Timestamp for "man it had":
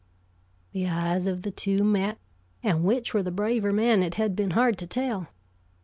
3.71-4.35